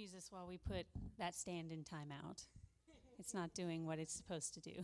[0.00, 0.86] excuse us while we put
[1.18, 2.46] that stand in timeout.
[3.18, 4.82] It's not doing what it's supposed to do.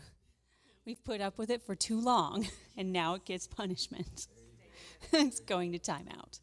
[0.84, 4.26] We've put up with it for too long, and now it gets punishment.
[5.12, 6.40] it's going to timeout.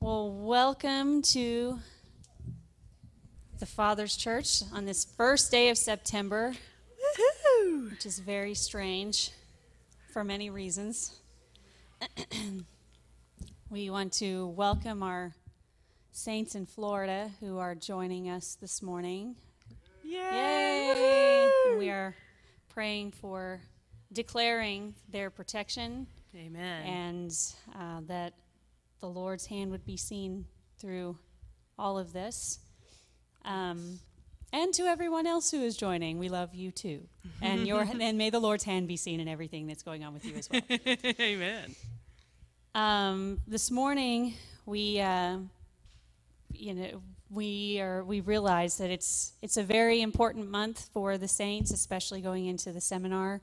[0.00, 1.78] Well, welcome to
[3.60, 6.54] the Father's Church on this first day of September,
[7.60, 7.92] Woohoo!
[7.92, 9.30] which is very strange
[10.12, 11.14] for many reasons.
[13.70, 15.32] we want to welcome our
[16.12, 19.36] saints in Florida who are joining us this morning.
[20.02, 20.18] Yay!
[20.18, 21.50] Yay!
[21.68, 22.14] And we are
[22.68, 23.60] praying for
[24.12, 26.82] declaring their protection Amen.
[26.84, 27.32] and
[27.74, 28.34] uh, that
[29.00, 30.46] the Lord's hand would be seen
[30.78, 31.16] through
[31.78, 32.58] all of this.
[33.44, 34.00] Um,
[34.52, 37.06] and to everyone else who is joining, we love you too.
[37.40, 40.24] And your and may the Lord's hand be seen in everything that's going on with
[40.24, 40.62] you as well.
[41.20, 41.74] Amen.
[42.74, 44.34] Um, this morning,
[44.66, 45.38] we, uh,
[46.60, 51.28] you know, we are we realize that it's it's a very important month for the
[51.28, 53.40] saints, especially going into the seminar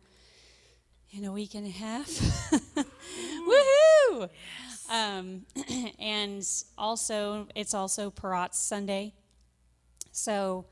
[1.11, 2.07] in a week and a half.
[3.47, 4.29] Woohoo!
[4.89, 5.45] Um,
[5.99, 6.45] and
[6.77, 9.13] also, it's also Parat Sunday,
[10.11, 10.65] so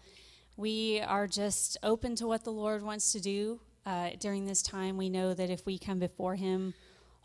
[0.58, 4.98] we are just open to what the Lord wants to do uh, during this time.
[4.98, 6.74] We know that if we come before Him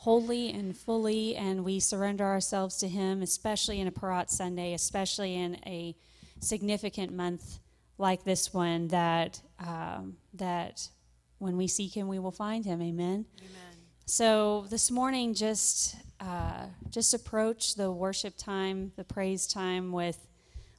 [0.00, 5.34] wholly and fully and we surrender ourselves to Him, especially in a Parat Sunday, especially
[5.34, 5.94] in a
[6.38, 7.58] significant month
[7.98, 10.88] like this one, that, um, that
[11.36, 12.80] when we seek Him, we will find Him.
[12.80, 13.26] Amen.
[13.38, 13.76] Amen.
[14.06, 20.26] So this morning, just uh, just approach the worship time, the praise time with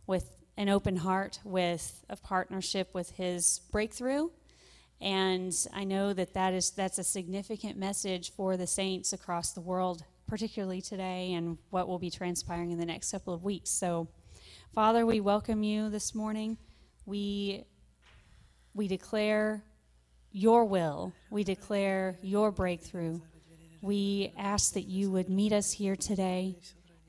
[0.07, 4.29] with an open heart, with a partnership with His breakthrough.
[5.01, 9.61] And I know that that is that's a significant message for the saints across the
[9.61, 13.71] world, particularly today, and what will be transpiring in the next couple of weeks.
[13.71, 14.07] So,
[14.75, 16.57] Father, we welcome you this morning.
[17.05, 17.65] We
[18.75, 19.63] we declare
[20.31, 21.13] your will.
[21.31, 23.21] We declare your breakthrough.
[23.81, 26.57] We ask that you would meet us here today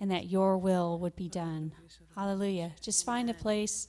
[0.00, 1.72] and that your will would be done.
[2.16, 2.72] Hallelujah.
[2.80, 3.88] Just find a place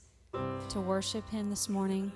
[0.68, 2.12] to worship him this morning.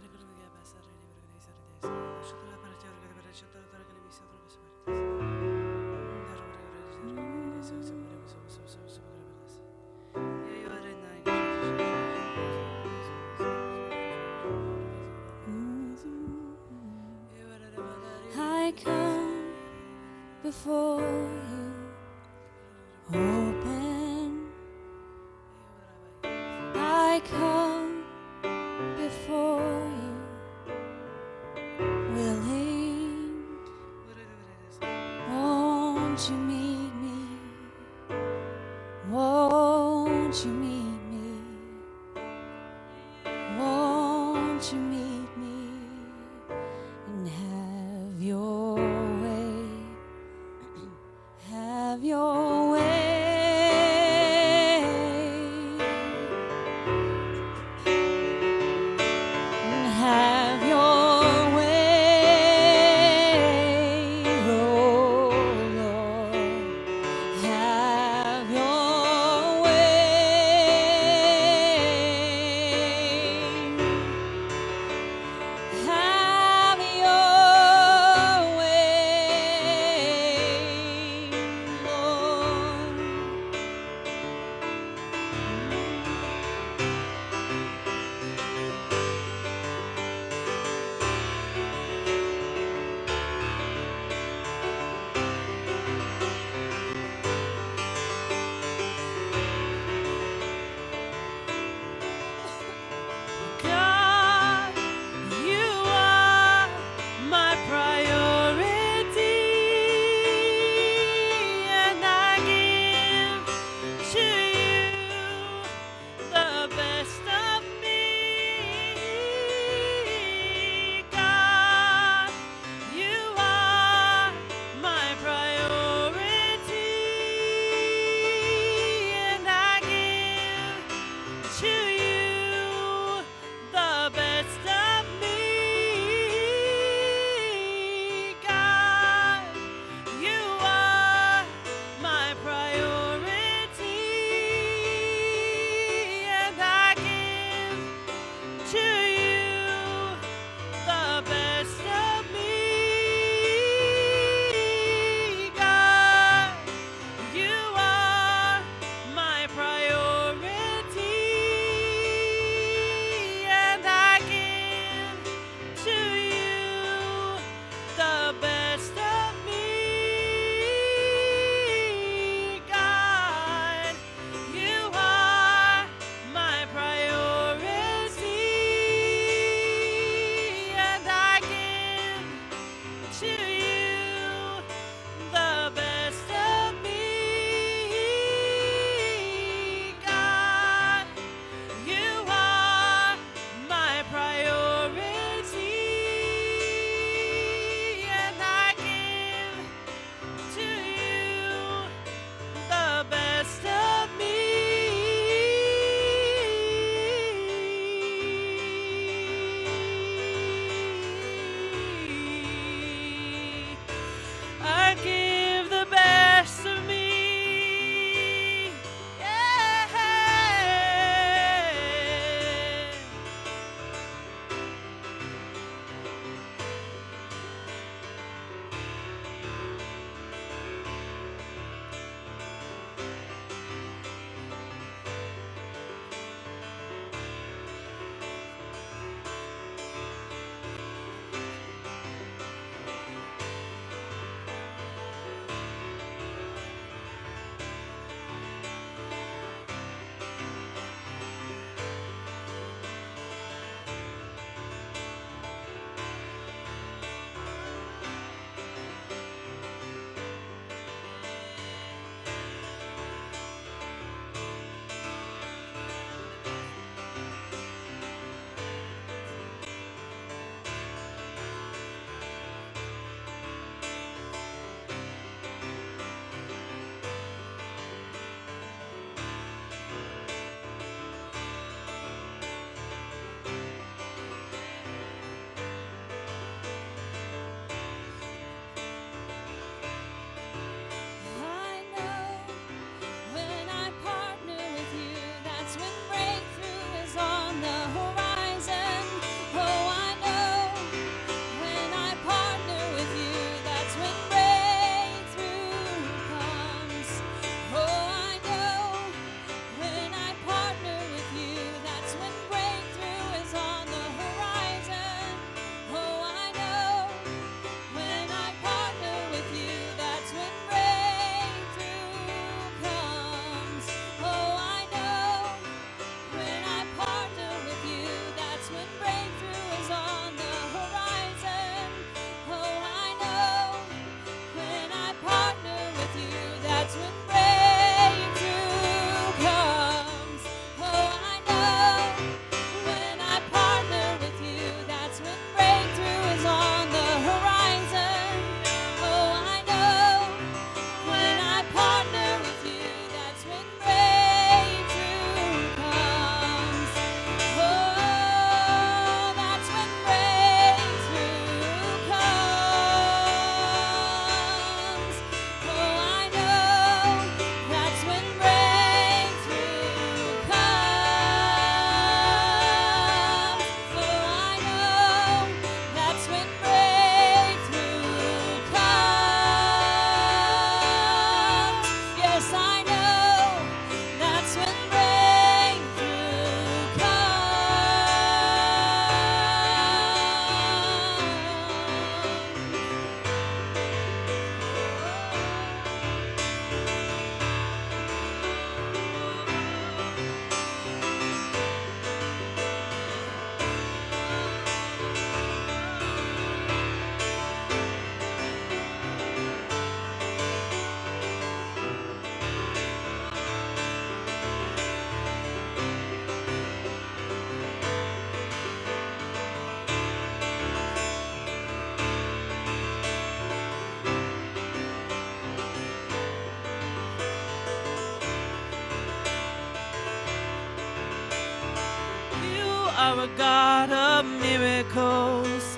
[433.18, 435.76] A God of miracles.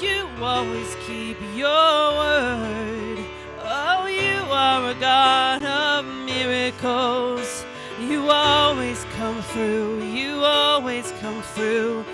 [0.00, 3.18] You always keep your word.
[3.60, 7.66] Oh, you are a God of miracles.
[8.00, 10.02] You always come through.
[10.02, 12.06] You always come through.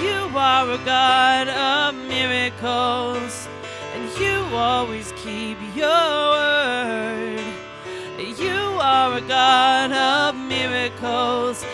[0.00, 3.48] You are a God of miracles.
[3.94, 7.40] And you always keep your word.
[8.18, 11.64] You are a God of miracles.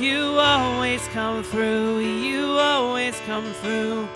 [0.00, 1.98] You always come through.
[1.98, 4.08] You always come through.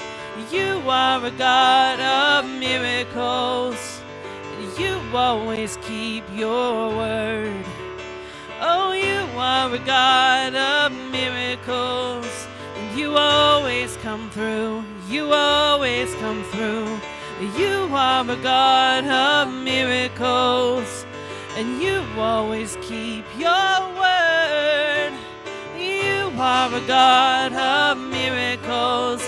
[0.52, 4.00] You are a God of miracles.
[4.78, 7.64] You always keep your word.
[8.60, 12.46] Oh, you are a God of miracles.
[12.94, 14.84] You always come through.
[15.08, 17.00] You always come through.
[17.58, 21.04] You are a God of miracles.
[21.56, 23.91] And you always keep your
[26.42, 29.22] are a God of miracles.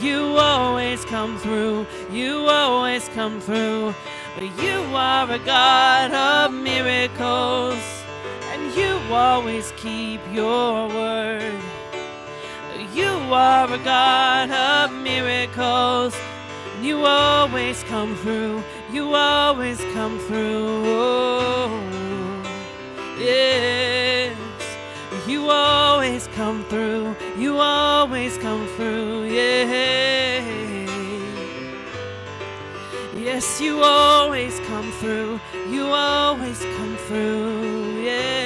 [0.00, 1.84] You always come through.
[2.12, 3.92] You always come through.
[4.62, 7.82] You are a God of miracles.
[8.52, 11.60] And you always keep your word.
[12.94, 16.14] You are a God of miracles.
[16.80, 18.62] You always come through.
[18.92, 20.84] You always come through.
[23.18, 24.03] Yes.
[25.26, 27.16] You always come through.
[27.38, 29.24] You always come through.
[29.24, 29.64] Yeah.
[33.16, 35.40] Yes, you always come through.
[35.70, 38.02] You always come through.
[38.02, 38.43] Yeah.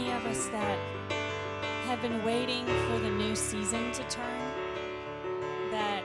[0.00, 0.78] Many of us that
[1.84, 4.40] have been waiting for the new season to turn.
[5.70, 6.04] That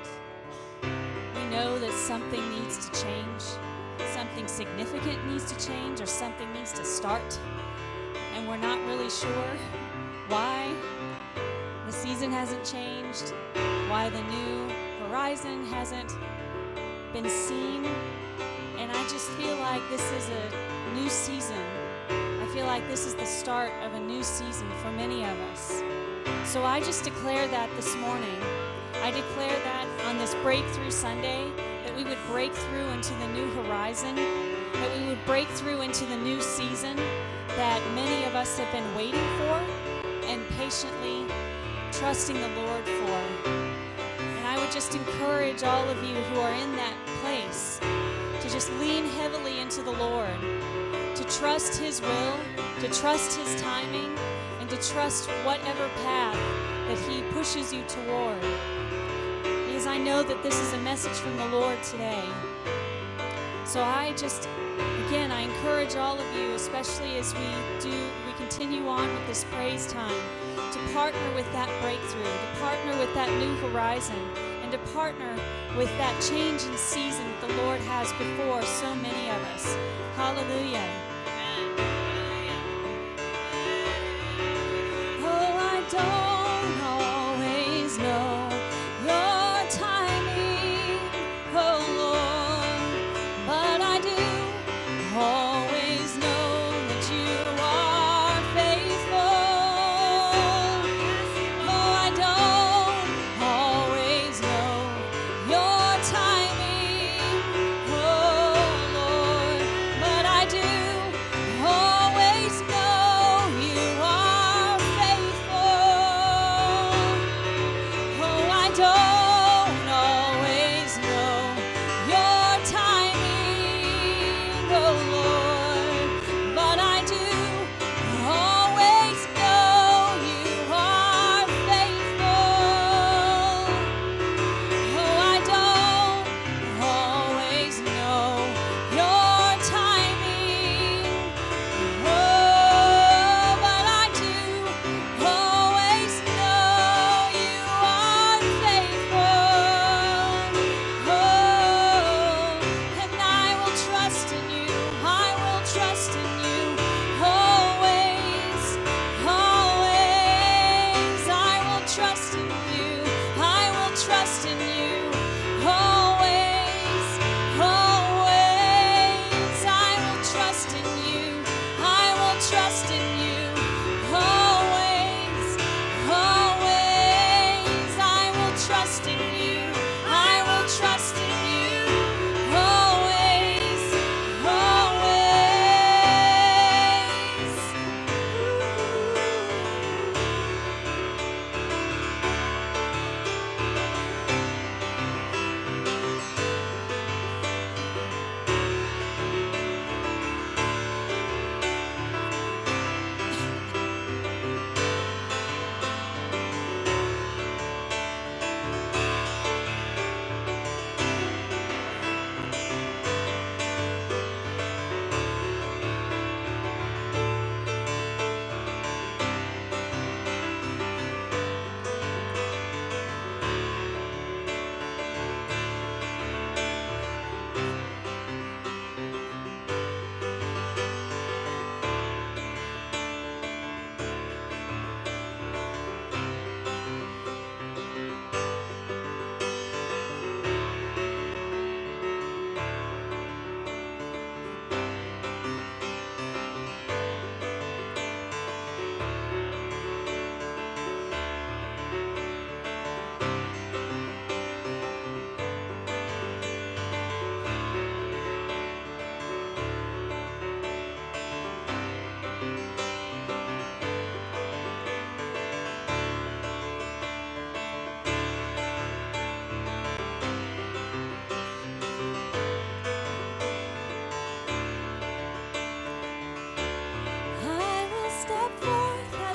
[0.82, 3.42] we know that something needs to change,
[4.14, 7.40] something significant needs to change, or something needs to start.
[8.36, 9.52] And we're not really sure
[10.28, 10.74] why
[11.86, 13.34] the season hasn't changed,
[13.90, 14.70] why the new
[15.08, 16.12] horizon hasn't
[17.14, 17.86] been seen.
[18.78, 21.85] And I just feel like this is a new season
[22.56, 25.84] feel like this is the start of a new season for many of us.
[26.46, 28.38] So I just declare that this morning.
[29.04, 31.52] I declare that on this Breakthrough Sunday,
[31.84, 36.06] that we would break through into the new horizon, that we would break through into
[36.06, 36.96] the new season
[37.58, 39.60] that many of us have been waiting for
[40.26, 41.26] and patiently
[41.92, 43.50] trusting the Lord for.
[43.50, 47.82] And I would just encourage all of you who are in that place
[48.40, 50.40] to just lean heavily into the Lord
[51.40, 52.40] trust His will,
[52.80, 54.18] to trust His timing,
[54.60, 56.38] and to trust whatever path
[56.88, 58.40] that He pushes you toward.
[59.44, 62.24] Because I know that this is a message from the Lord today.
[63.66, 64.48] So I just,
[65.08, 67.48] again, I encourage all of you, especially as we
[67.82, 70.22] do, we continue on with this praise time,
[70.56, 74.20] to partner with that breakthrough, to partner with that new horizon,
[74.62, 75.36] and to partner
[75.76, 79.76] with that change in season that the Lord has before so many of us.
[80.16, 80.95] Hallelujah.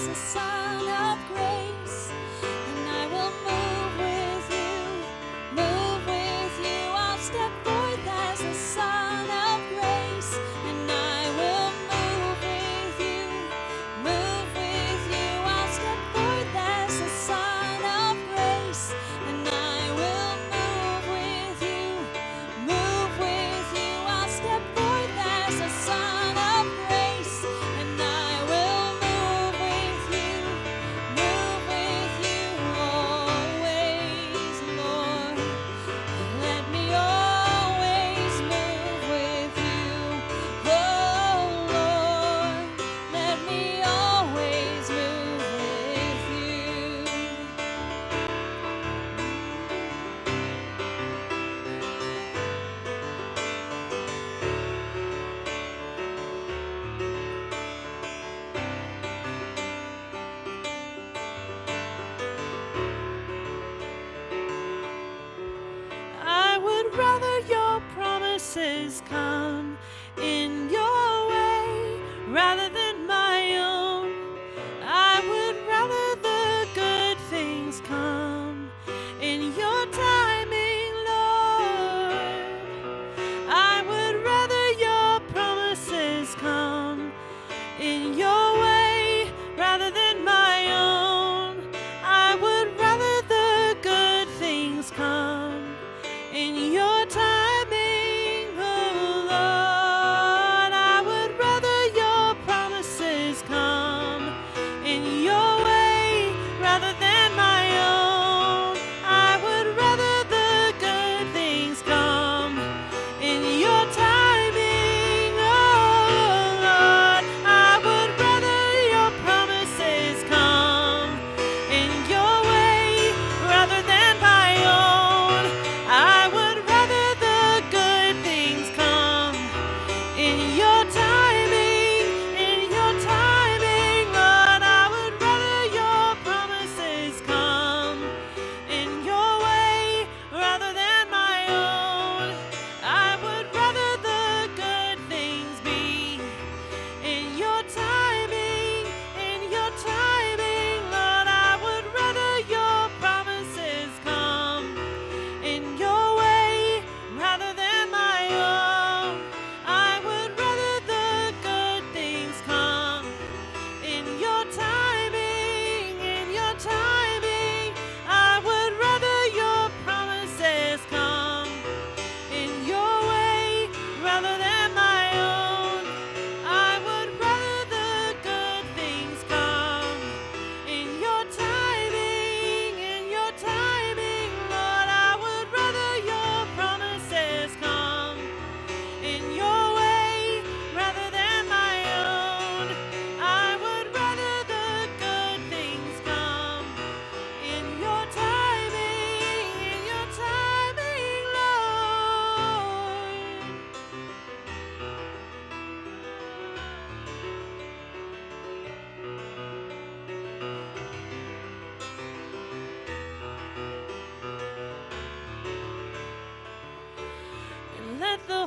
[0.00, 1.49] as a sign of grace.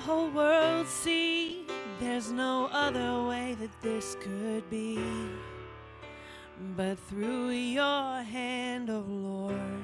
[0.04, 1.66] Whole world see.
[2.02, 5.00] There's no other way that this could be.
[6.76, 9.84] But through your hand, O oh Lord,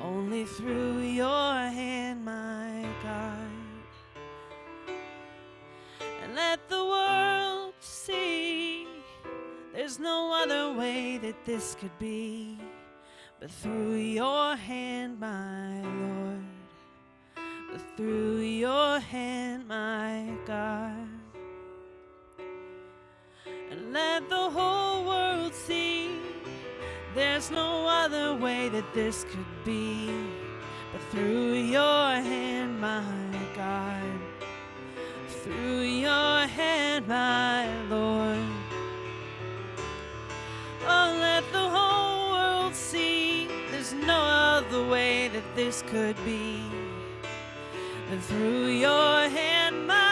[0.00, 3.52] only through your hand, my God.
[6.22, 8.86] And let the world see.
[9.74, 12.58] There's no other way that this could be.
[13.40, 16.11] But through your hand, my Lord
[18.02, 21.06] through your hand, my God.
[23.70, 26.18] And let the whole world see
[27.14, 30.10] there's no other way that this could be
[30.92, 33.04] but through your hand, my
[33.54, 34.18] God.
[35.44, 38.48] Through your hand, my Lord.
[40.88, 44.20] Oh, let the whole world see there's no
[44.58, 46.81] other way that this could be
[48.20, 50.11] through your hand, my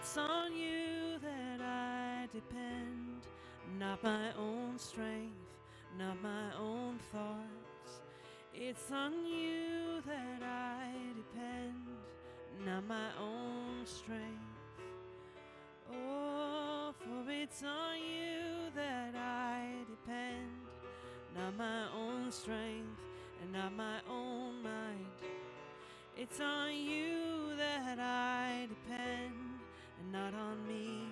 [0.00, 3.26] it's on you that I depend,
[3.78, 5.36] not my own strength,
[5.98, 8.00] not my own thoughts.
[8.54, 11.84] It's on you that I depend,
[12.64, 14.40] not my own strength.
[15.92, 20.48] Oh, for it's on you that I depend,
[21.36, 22.98] not my own strength
[23.42, 25.06] and not my own mind.
[26.16, 29.39] It's on you that I depend
[30.12, 31.02] not on me.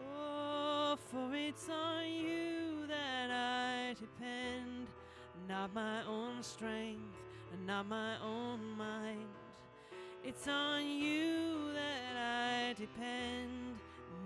[0.00, 4.86] Oh, for it's on you that I depend,
[5.48, 7.16] not my own strength
[7.52, 9.28] and not my own mind.
[10.24, 13.76] It's on you that I depend,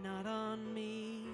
[0.04, 1.24] not on me.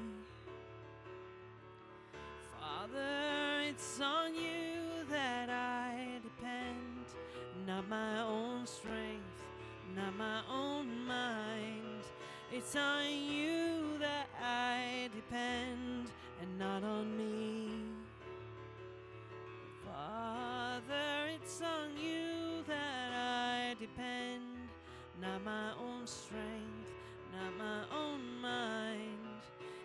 [2.59, 7.05] Father, it's on you that I depend,
[7.67, 9.32] not my own strength,
[9.95, 12.05] not my own mind.
[12.51, 17.71] It's on you that I depend, and not on me.
[19.85, 24.43] Father, it's on you that I depend,
[25.21, 26.89] not my own strength,
[27.33, 29.19] not my own mind.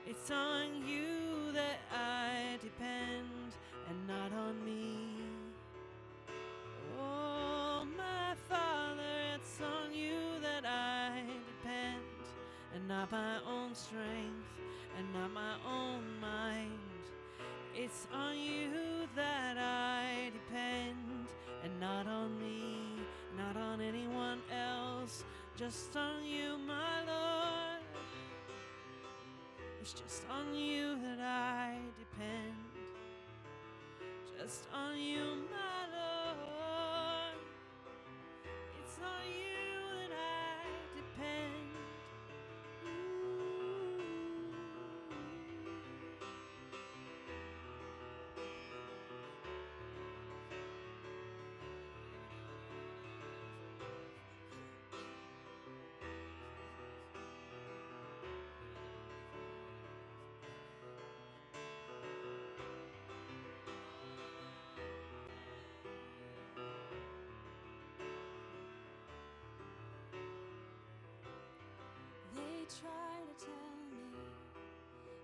[0.05, 3.55] It's on you that I depend,
[3.89, 5.07] and not on me.
[6.99, 8.86] Oh, my Father,
[9.57, 12.03] it's on you that I depend,
[12.75, 14.45] and not my own strength,
[14.97, 16.77] and not my own mind.
[17.73, 18.69] It's on you
[19.15, 21.27] that I depend,
[21.63, 22.77] and not on me,
[23.35, 25.23] not on anyone else,
[25.55, 27.81] just on you, my Lord.
[29.81, 32.53] It's just on you that I depend,
[34.37, 37.39] just on you, my Lord.
[38.83, 39.46] It's on you
[72.67, 74.03] try to tell me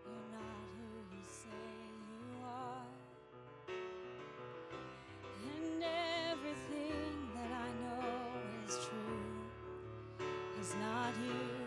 [0.05, 1.67] you're not who you say
[2.07, 2.87] you are.
[5.43, 5.83] And
[6.31, 8.15] everything that I know
[8.65, 9.27] is true
[10.61, 11.62] is not you.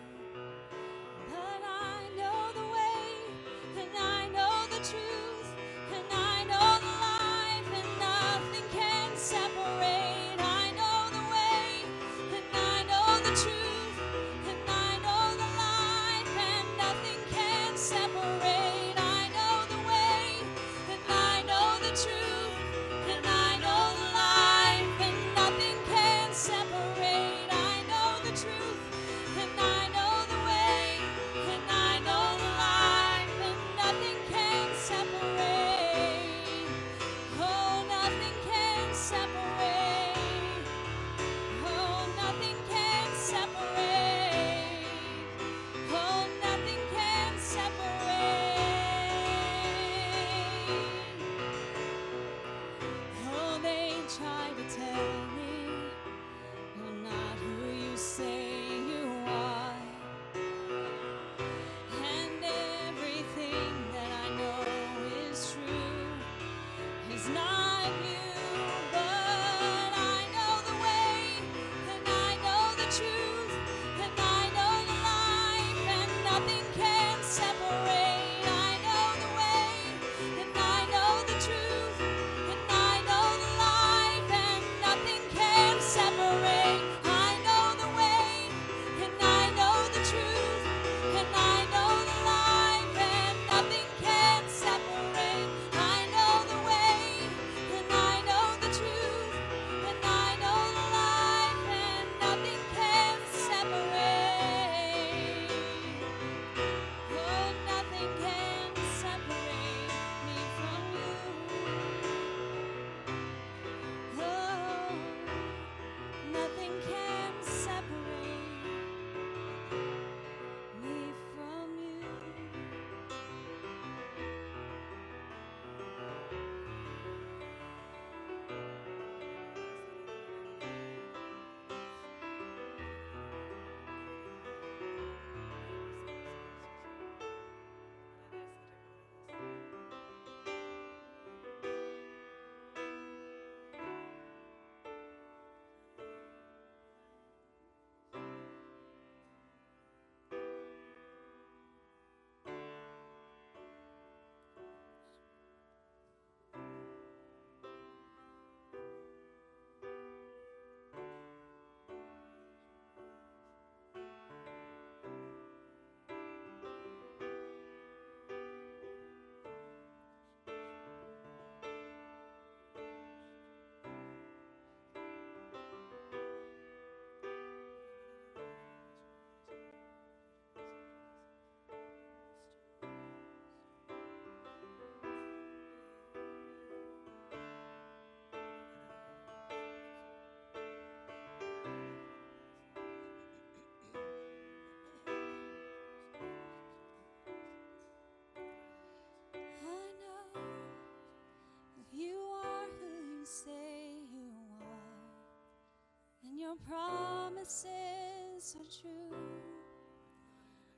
[206.56, 209.16] Your promises are true.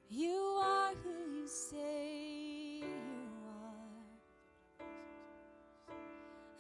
[0.08, 2.86] You are who you say you
[4.80, 4.86] are.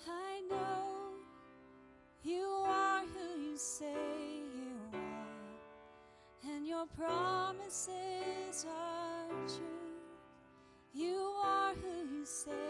[0.06, 0.84] I know
[2.22, 3.94] you are who you say
[4.56, 9.98] you are, and your promises are true.
[10.92, 12.67] You are who you say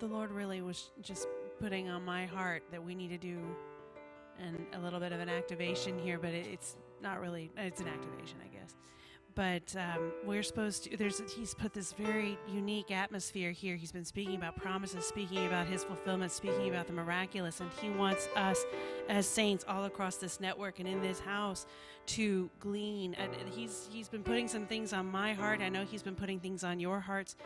[0.00, 1.28] the Lord really was just
[1.60, 3.38] putting on my heart that we need to do
[4.42, 7.50] and a little bit of an activation here, but it, it's not really.
[7.56, 8.74] It's an activation, I guess.
[9.34, 10.96] But um, we're supposed to.
[10.96, 11.20] There's.
[11.32, 13.76] He's put this very unique atmosphere here.
[13.76, 17.90] He's been speaking about promises, speaking about His fulfillment, speaking about the miraculous, and He
[17.90, 18.64] wants us,
[19.08, 21.66] as saints, all across this network and in this house,
[22.06, 23.14] to glean.
[23.14, 25.60] And He's He's been putting some things on my heart.
[25.60, 27.36] I know He's been putting things on your hearts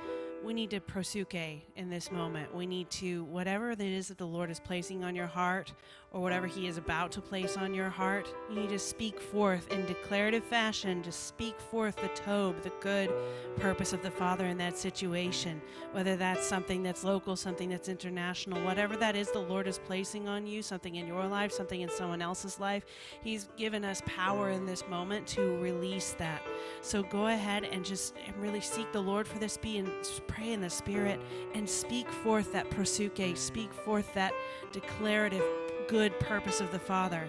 [0.45, 2.55] we need to proseuche in this moment.
[2.55, 5.73] We need to, whatever it is that the Lord is placing on your heart
[6.13, 9.67] or whatever He is about to place on your heart, you need to speak forth
[9.73, 13.11] in declarative fashion, to speak forth the Tob, the good
[13.57, 15.61] purpose of the Father in that situation.
[15.91, 20.29] Whether that's something that's local, something that's international, whatever that is the Lord is placing
[20.29, 22.85] on you, something in your life, something in someone else's life,
[23.23, 26.43] He's given us power in this moment to release that.
[26.81, 29.57] So go ahead and just really seek the Lord for this.
[29.57, 29.91] Be and
[30.35, 31.20] pray in the Spirit
[31.55, 34.33] and speak forth that proseuche, speak forth that
[34.73, 35.44] declarative
[35.88, 37.29] good purpose of the Father.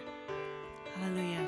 [0.99, 1.47] Hallelujah.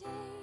[0.00, 0.37] take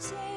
[0.00, 0.27] take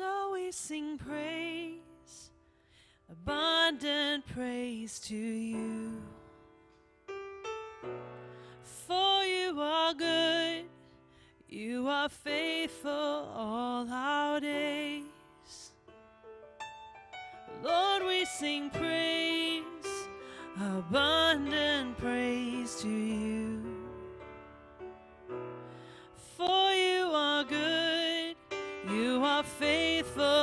[0.00, 2.30] So we sing praise,
[3.12, 6.00] abundant praise to you.
[8.62, 10.64] For you are good,
[11.50, 15.72] you are faithful all our days.
[17.62, 19.92] Lord, we sing praise,
[20.58, 23.49] abundant praise to you.
[29.60, 30.39] faithful.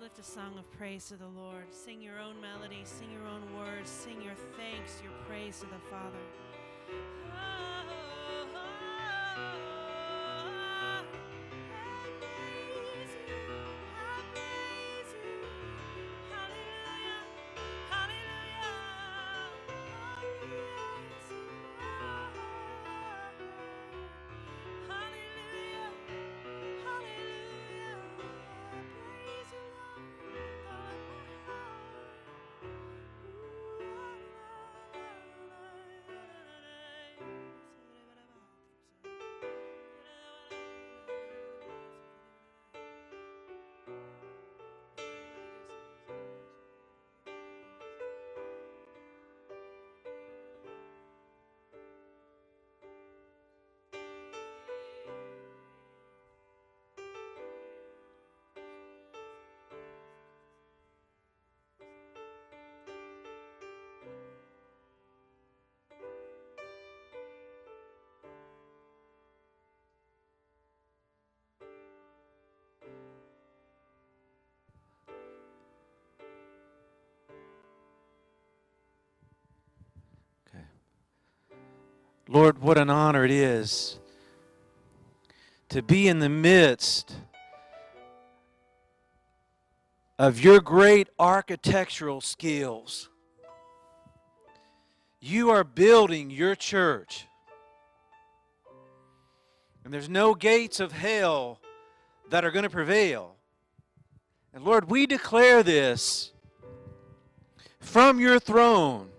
[0.00, 1.64] lift a song of praise to the Lord.
[1.72, 5.80] Sing your own melody, sing your own words, sing your thanks, your praise to the
[5.90, 6.24] Father.
[82.32, 83.98] Lord, what an honor it is
[85.68, 87.12] to be in the midst
[90.16, 93.08] of your great architectural skills.
[95.18, 97.26] You are building your church.
[99.84, 101.58] And there's no gates of hell
[102.30, 103.34] that are going to prevail.
[104.54, 106.30] And Lord, we declare this
[107.80, 109.10] from your throne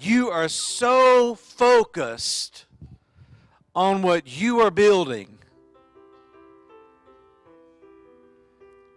[0.00, 2.66] you are so focused
[3.74, 5.38] on what you are building.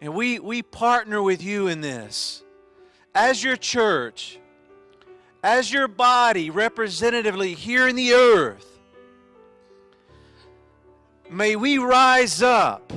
[0.02, 2.44] And we, we partner with you in this.
[3.14, 4.40] As your church,
[5.44, 8.80] as your body representatively here in the earth,
[11.30, 12.92] may we rise up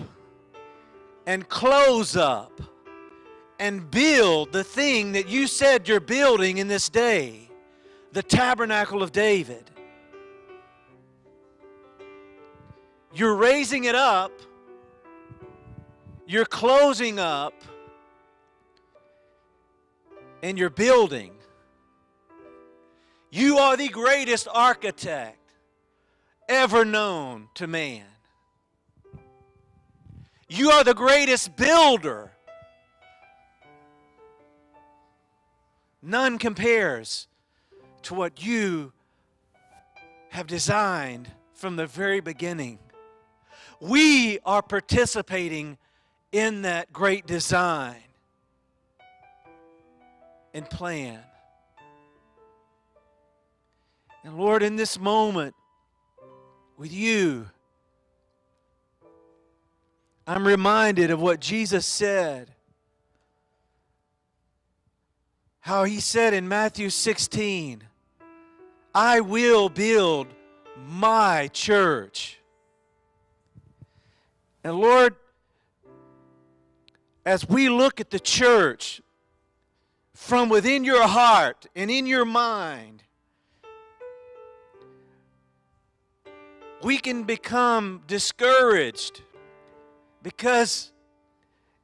[1.26, 2.60] and close up
[3.58, 7.43] and build the thing that you said you're building in this day
[8.14, 9.70] the tabernacle of David.
[13.12, 14.30] You're raising it up,
[16.24, 17.54] you're closing up,
[20.44, 21.32] and you're building.
[23.30, 25.52] You are the greatest architect
[26.48, 28.04] ever known to man.
[30.48, 32.30] You are the greatest builder.
[36.00, 37.26] None compares
[38.04, 38.92] to what you
[40.30, 42.78] have designed from the very beginning.
[43.80, 45.78] We are participating
[46.32, 48.02] in that great design
[50.52, 51.20] and plan.
[54.24, 55.54] And Lord, in this moment
[56.76, 57.46] with you,
[60.26, 62.50] I'm reminded of what Jesus said.
[65.60, 67.82] How he said in Matthew 16,
[68.94, 70.28] I will build
[70.86, 72.38] my church.
[74.62, 75.16] And Lord,
[77.26, 79.02] as we look at the church
[80.14, 83.02] from within your heart and in your mind,
[86.82, 89.22] we can become discouraged
[90.22, 90.92] because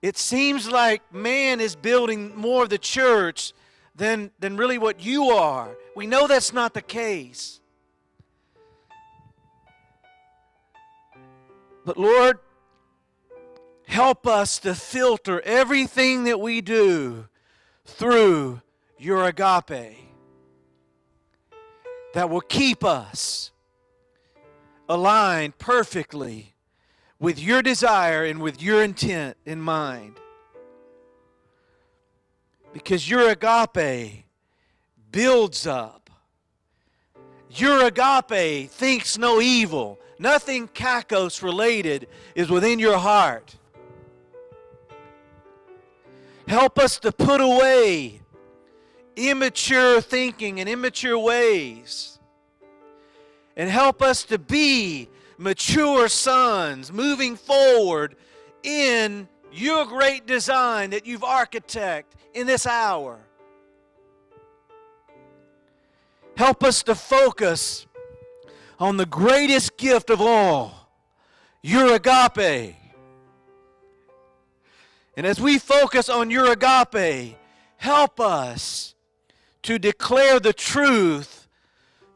[0.00, 3.52] it seems like man is building more of the church
[3.96, 5.76] than, than really what you are.
[6.00, 7.60] We know that's not the case.
[11.84, 12.38] But Lord,
[13.86, 17.26] help us to filter everything that we do
[17.84, 18.62] through
[18.98, 19.98] your agape
[22.14, 23.50] that will keep us
[24.88, 26.54] aligned perfectly
[27.18, 30.18] with your desire and with your intent in mind.
[32.72, 34.24] Because your agape
[35.10, 36.10] builds up.
[37.50, 39.98] Your agape thinks no evil.
[40.18, 43.56] Nothing kakos related is within your heart.
[46.46, 48.20] Help us to put away
[49.16, 52.18] immature thinking and immature ways.
[53.56, 55.08] And help us to be
[55.38, 58.16] mature sons moving forward
[58.62, 62.04] in your great design that you've architected
[62.34, 63.18] in this hour.
[66.40, 67.86] Help us to focus
[68.78, 70.88] on the greatest gift of all,
[71.60, 72.76] your agape.
[75.18, 77.36] And as we focus on your agape,
[77.76, 78.94] help us
[79.64, 81.46] to declare the truth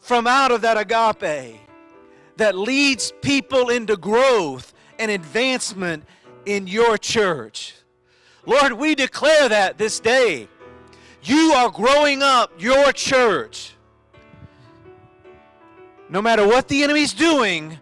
[0.00, 1.60] from out of that agape
[2.38, 6.02] that leads people into growth and advancement
[6.46, 7.74] in your church.
[8.46, 10.48] Lord, we declare that this day.
[11.22, 13.73] You are growing up your church.
[16.08, 17.78] No matter what the enemy's doing,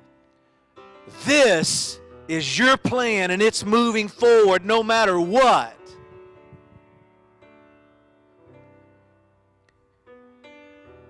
[1.25, 5.77] this is your plan and it's moving forward no matter what.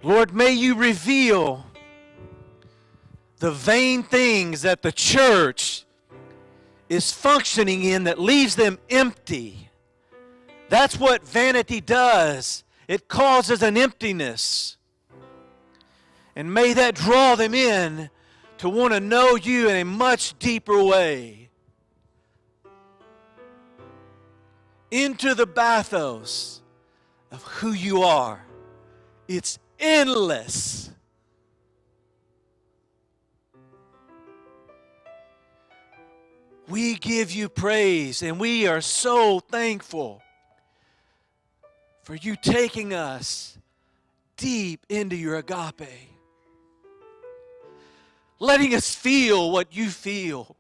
[0.03, 1.65] Lord, may you reveal
[3.39, 5.85] the vain things that the church
[6.89, 9.69] is functioning in that leaves them empty.
[10.69, 12.65] That's what vanity does.
[12.89, 14.77] It causes an emptiness.
[16.35, 18.11] And may that draw them in
[18.59, 21.51] to want to know you in a much deeper way.
[24.91, 26.61] Into the bathos
[27.31, 28.45] of who you are.
[29.27, 30.91] It's endless.
[36.69, 40.23] We give you praise and we are so thankful
[42.03, 43.59] for you taking us
[44.37, 46.12] deep into your agape.
[48.43, 50.57] Letting us feel what you feel,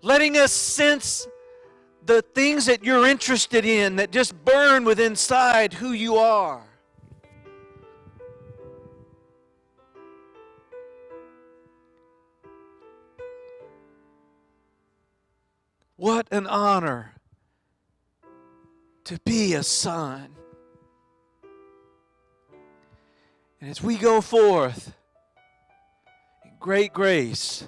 [0.00, 1.26] letting us sense
[2.06, 6.62] the things that you're interested in that just burn within inside who you are.
[15.96, 17.12] What an honor
[19.02, 20.28] to be a son.
[23.60, 24.94] And as we go forth
[26.60, 27.66] great grace,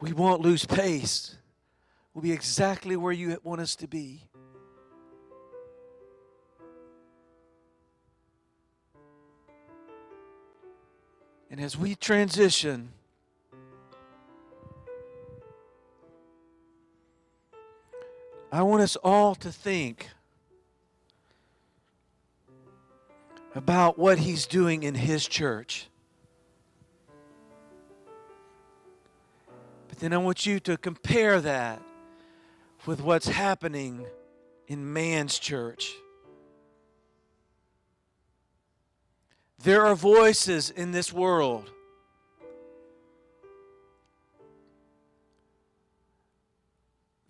[0.00, 1.36] we won't lose pace.
[2.14, 4.22] We'll be exactly where you want us to be.
[11.50, 12.92] And as we transition,
[18.52, 20.06] I want us all to think
[23.54, 25.88] about what he's doing in his church.
[29.88, 31.82] But then I want you to compare that
[32.86, 34.06] with what's happening
[34.66, 35.92] in man's church.
[39.62, 41.70] There are voices in this world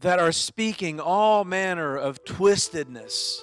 [0.00, 3.42] that are speaking all manner of twistedness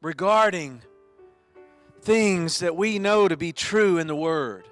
[0.00, 0.82] regarding
[2.00, 4.68] things that we know to be true in the Word.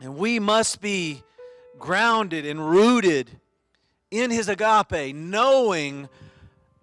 [0.00, 1.22] And we must be
[1.78, 3.30] grounded and rooted
[4.10, 6.08] in His agape, knowing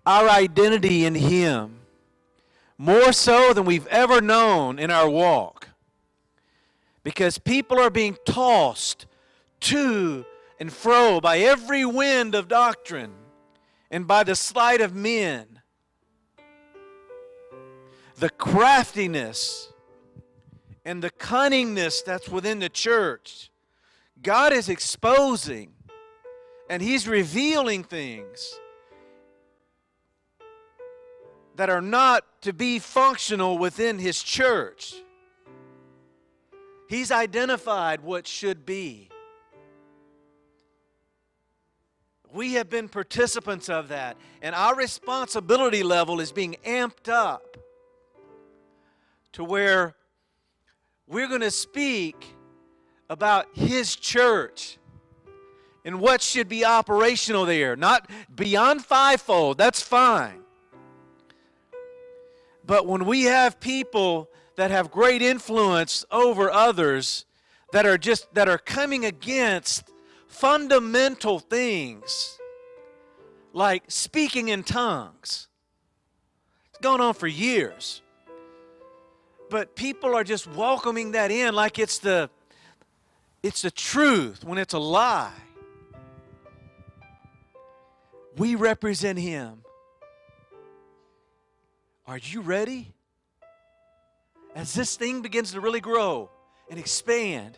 [0.05, 1.79] our identity in Him
[2.77, 5.69] more so than we've ever known in our walk.
[7.03, 9.05] Because people are being tossed
[9.61, 10.25] to
[10.59, 13.11] and fro by every wind of doctrine
[13.91, 15.61] and by the sleight of men.
[18.15, 19.71] The craftiness
[20.85, 23.49] and the cunningness that's within the church,
[24.21, 25.73] God is exposing
[26.69, 28.59] and He's revealing things
[31.55, 34.95] that are not to be functional within His church.
[36.87, 39.08] He's identified what should be.
[42.31, 47.57] We have been participants of that, and our responsibility level is being amped up
[49.33, 49.95] to where
[51.07, 52.35] we're going to speak
[53.09, 54.77] about His church
[55.83, 57.75] and what should be operational there.
[57.75, 60.41] Not beyond fivefold, that's fine.
[62.63, 67.25] But when we have people that have great influence over others
[67.71, 69.89] that are just that are coming against
[70.29, 72.37] fundamental things
[73.51, 75.47] like speaking in tongues.
[76.69, 78.01] It's gone on for years.
[79.49, 82.29] But people are just welcoming that in like it's the
[83.41, 85.33] it's the truth when it's a lie.
[88.37, 89.63] We represent him.
[92.05, 92.93] Are you ready?
[94.55, 96.29] As this thing begins to really grow
[96.69, 97.57] and expand,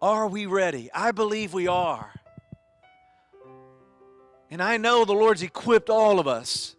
[0.00, 0.90] are we ready?
[0.94, 2.12] I believe we are.
[4.50, 6.76] And I know the Lord's equipped all of us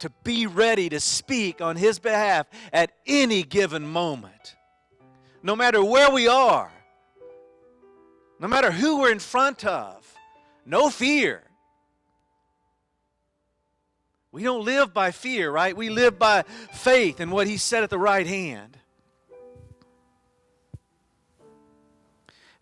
[0.00, 4.56] to be ready to speak on His behalf at any given moment.
[5.42, 6.70] No matter where we are,
[8.40, 10.14] no matter who we're in front of,
[10.64, 11.42] no fear.
[14.30, 15.76] We don't live by fear, right?
[15.76, 18.78] We live by faith in what He said at the right hand.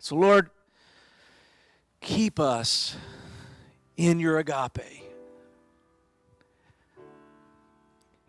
[0.07, 0.51] So, Lord,
[1.99, 2.95] keep us
[3.97, 5.03] in your agape.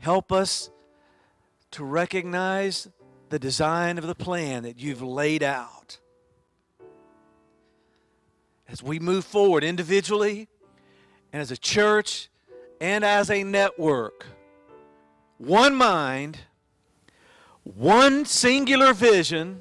[0.01, 0.71] Help us
[1.71, 2.89] to recognize
[3.29, 5.99] the design of the plan that you've laid out.
[8.69, 10.49] As we move forward individually
[11.33, 12.29] and as a church
[12.81, 14.27] and as a network,
[15.37, 16.39] one mind,
[17.63, 19.61] one singular vision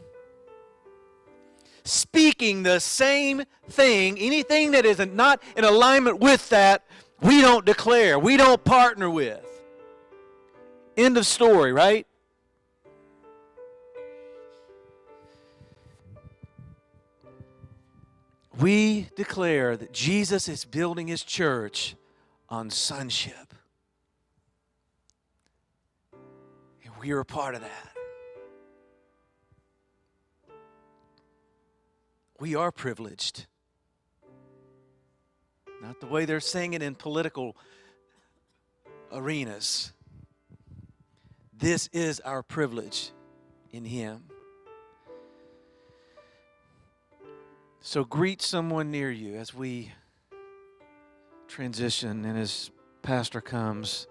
[1.87, 6.83] speaking the same thing, anything that is not in alignment with that,
[7.21, 9.43] we don't declare, we don't partner with.
[10.95, 12.05] End of story, right?
[18.59, 21.95] We declare that Jesus is building his church
[22.49, 23.53] on sonship.
[26.83, 27.96] And we are a part of that.
[32.39, 33.47] We are privileged.
[35.81, 37.55] Not the way they're saying it in political
[39.11, 39.93] arenas.
[41.57, 43.11] This is our privilege
[43.71, 44.25] in Him.
[47.81, 49.91] So greet someone near you as we
[51.47, 52.69] transition and as
[53.01, 54.07] Pastor comes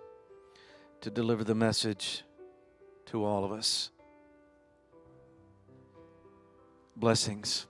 [1.02, 2.24] to deliver the message
[3.06, 3.90] to all of us.
[6.96, 7.66] Blessings.